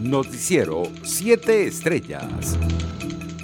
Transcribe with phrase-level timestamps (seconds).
[0.00, 2.58] Noticiero 7 Estrellas.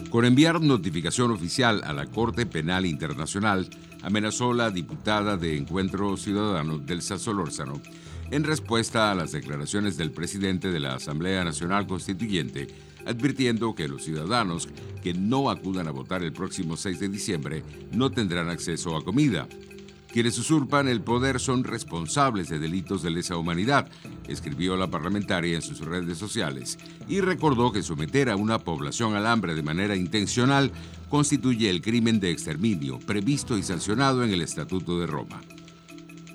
[0.08, 3.68] Con enviar notificación oficial a la Corte Penal Internacional,
[4.02, 7.83] amenazó la diputada de Encuentro Ciudadano del Solórzano
[8.30, 12.68] en respuesta a las declaraciones del presidente de la Asamblea Nacional Constituyente,
[13.04, 14.66] advirtiendo que los ciudadanos
[15.02, 17.62] que no acudan a votar el próximo 6 de diciembre
[17.93, 19.46] no tendrán acceso a comida.
[20.16, 23.86] Quienes usurpan el poder son responsables de delitos de lesa humanidad,
[24.26, 29.26] escribió la parlamentaria en sus redes sociales, y recordó que someter a una población al
[29.26, 30.72] hambre de manera intencional
[31.10, 35.43] constituye el crimen de exterminio previsto y sancionado en el Estatuto de Roma.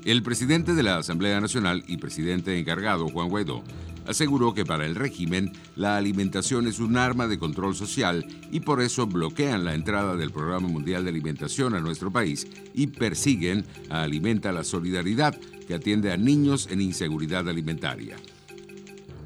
[0.05, 3.63] El presidente de la Asamblea Nacional y presidente encargado, Juan Guaidó,
[4.08, 8.82] aseguró que para el régimen la alimentación es un arma de control social y por
[8.82, 14.04] eso bloquean la entrada del Programa Mundial de Alimentación a nuestro país y persiguen a
[14.04, 15.36] Alimenta la Solidaridad,
[15.68, 18.18] que atiende a niños en inseguridad alimentaria.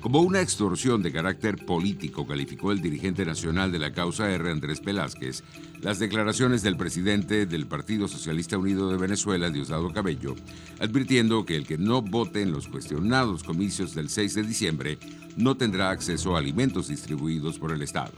[0.05, 4.51] Como una extorsión de carácter político, calificó el dirigente nacional de la causa R.
[4.51, 5.43] Andrés Velázquez
[5.81, 10.35] las declaraciones del presidente del Partido Socialista Unido de Venezuela, Diosdado Cabello,
[10.79, 14.99] advirtiendo que el que no vote en los cuestionados comicios del 6 de diciembre
[15.37, 18.13] no tendrá acceso a alimentos distribuidos por el Estado.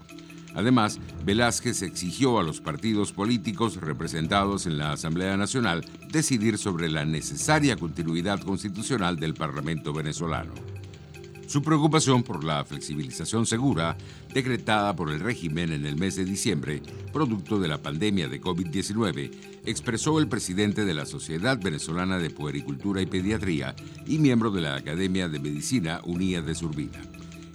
[0.56, 7.06] Además, Velázquez exigió a los partidos políticos representados en la Asamblea Nacional decidir sobre la
[7.06, 10.77] necesaria continuidad constitucional del Parlamento venezolano.
[11.48, 13.98] Su preocupación por la flexibilización segura
[14.34, 16.82] decretada por el régimen en el mes de diciembre,
[17.14, 19.32] producto de la pandemia de COVID-19,
[19.66, 24.76] expresó el presidente de la Sociedad Venezolana de Puericultura y Pediatría y miembro de la
[24.76, 27.02] Academia de Medicina Unida de Surbina.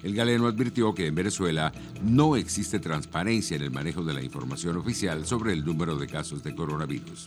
[0.03, 1.71] El galeno advirtió que en Venezuela
[2.03, 6.43] no existe transparencia en el manejo de la información oficial sobre el número de casos
[6.43, 7.27] de coronavirus.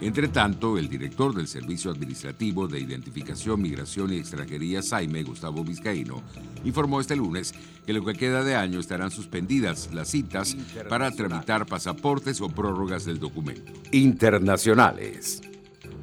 [0.00, 6.22] Entre tanto, el director del Servicio Administrativo de Identificación, Migración y Extranjería, Saime Gustavo Vizcaíno,
[6.64, 10.56] informó este lunes que lo que queda de año estarán suspendidas las citas
[10.88, 13.72] para tramitar pasaportes o prórrogas del documento.
[13.92, 15.42] Internacionales.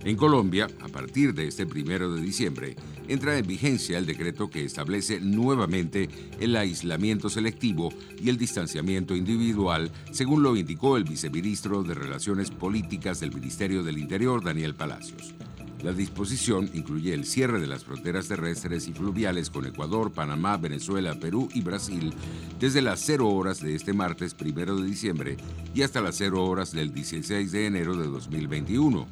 [0.07, 2.77] En Colombia, a partir de este primero de diciembre,
[3.09, 6.07] entra en vigencia el decreto que establece nuevamente
[6.39, 13.19] el aislamiento selectivo y el distanciamiento individual, según lo indicó el viceministro de Relaciones Políticas
[13.19, 15.35] del Ministerio del Interior, Daniel Palacios.
[15.83, 21.19] La disposición incluye el cierre de las fronteras terrestres y fluviales con Ecuador, Panamá, Venezuela,
[21.19, 22.13] Perú y Brasil
[22.61, 25.35] desde las 0 horas de este martes primero de diciembre
[25.75, 29.05] y hasta las 0 horas del 16 de enero de 2021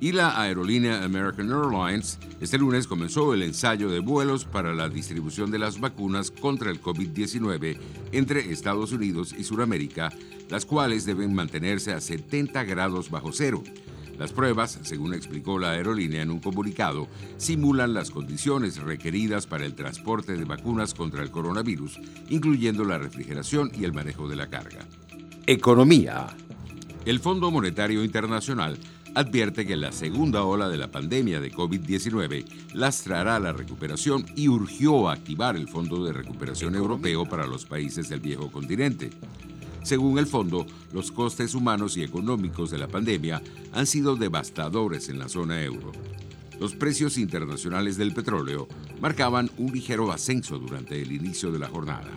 [0.00, 5.50] y la aerolínea American Airlines este lunes comenzó el ensayo de vuelos para la distribución
[5.50, 7.76] de las vacunas contra el COVID-19
[8.12, 10.10] entre Estados Unidos y Sudamérica,
[10.48, 13.62] las cuales deben mantenerse a 70 grados bajo cero.
[14.18, 19.74] Las pruebas, según explicó la aerolínea en un comunicado, simulan las condiciones requeridas para el
[19.74, 22.00] transporte de vacunas contra el coronavirus,
[22.30, 24.86] incluyendo la refrigeración y el manejo de la carga.
[25.46, 26.28] Economía.
[27.06, 28.78] El Fondo Monetario Internacional
[29.14, 32.44] advierte que la segunda ola de la pandemia de COVID-19
[32.74, 38.10] lastrará la recuperación y urgió a activar el Fondo de Recuperación Europeo para los países
[38.10, 39.10] del viejo continente.
[39.82, 45.18] Según el fondo, los costes humanos y económicos de la pandemia han sido devastadores en
[45.18, 45.92] la zona euro.
[46.60, 48.68] Los precios internacionales del petróleo
[49.00, 52.10] marcaban un ligero ascenso durante el inicio de la jornada.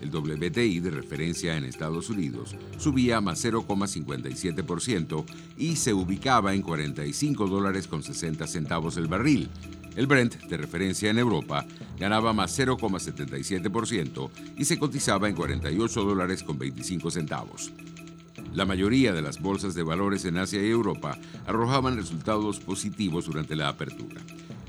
[0.00, 5.26] El WTI de referencia en Estados Unidos subía más 0,57%
[5.58, 9.50] y se ubicaba en 45 dólares con 60 centavos el barril.
[9.94, 11.66] El Brent de referencia en Europa
[11.98, 17.70] ganaba más 0,77% y se cotizaba en 48 dólares con 25 centavos.
[18.54, 23.56] La mayoría de las bolsas de valores en Asia y Europa arrojaban resultados positivos durante
[23.56, 24.20] la apertura.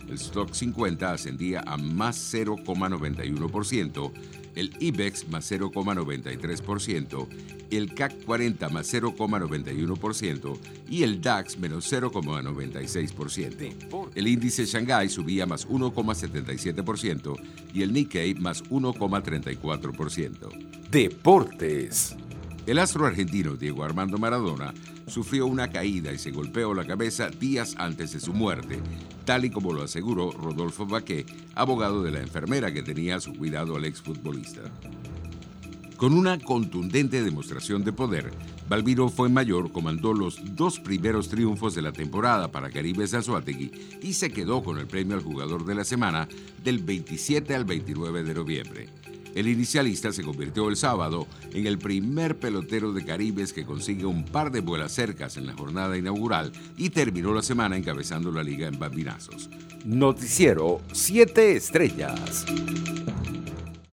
[0.08, 4.14] El stock 50 ascendía a más 0,91%,
[4.56, 7.28] el IBEX más 0,93%,
[7.72, 10.58] el CAC 40 más 0,91%
[10.90, 14.10] y el DAX menos 0,96%.
[14.16, 17.36] El índice Shanghai subía más 1,77%
[17.74, 20.90] y el Nikkei más 1,34%.
[20.90, 22.16] Deportes.
[22.66, 24.74] El astro argentino Diego Armando Maradona
[25.08, 28.80] sufrió una caída y se golpeó la cabeza días antes de su muerte,
[29.26, 31.26] tal y como lo aseguró Rodolfo Baqué,
[31.56, 34.62] abogado de la enfermera que tenía a su cuidado al exfutbolista.
[35.98, 38.32] Con una contundente demostración de poder,
[38.70, 43.72] Balbiro fue mayor comandó los dos primeros triunfos de la temporada para Caribe Anzuategui
[44.02, 46.30] y se quedó con el premio al jugador de la semana
[46.64, 48.90] del 27 al 29 de noviembre.
[49.36, 54.26] El inicialista se convirtió el sábado en el primer pelotero de Caribes que consigue un
[54.26, 58.68] par de vuelas cercas en la jornada inaugural y terminó la semana encabezando la liga
[58.68, 59.50] en bambinazos.
[59.86, 62.46] Noticiero 7 Estrellas.